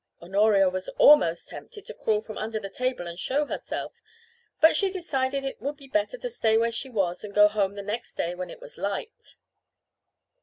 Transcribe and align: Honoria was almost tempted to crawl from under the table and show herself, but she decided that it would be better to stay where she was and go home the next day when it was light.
Honoria 0.19 0.67
was 0.67 0.89
almost 0.97 1.49
tempted 1.49 1.85
to 1.85 1.93
crawl 1.93 2.21
from 2.21 2.35
under 2.35 2.59
the 2.59 2.71
table 2.71 3.05
and 3.05 3.19
show 3.19 3.45
herself, 3.45 3.93
but 4.59 4.75
she 4.75 4.89
decided 4.89 5.43
that 5.43 5.49
it 5.49 5.61
would 5.61 5.77
be 5.77 5.87
better 5.87 6.17
to 6.17 6.27
stay 6.31 6.57
where 6.57 6.71
she 6.71 6.89
was 6.89 7.23
and 7.23 7.35
go 7.35 7.47
home 7.47 7.75
the 7.75 7.83
next 7.83 8.15
day 8.15 8.33
when 8.33 8.49
it 8.49 8.59
was 8.59 8.79
light. 8.79 9.35